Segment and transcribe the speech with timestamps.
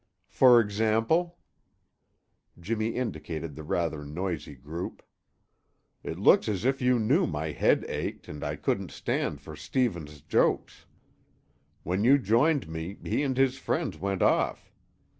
[0.29, 1.37] "For example?"
[2.59, 5.03] Jimmy indicated the rather noisy group.
[6.01, 10.21] "It looks as if you knew my head ached and I couldn't stand for Stevens'
[10.21, 10.87] jokes.
[11.83, 14.71] When you joined me he and his friends went off.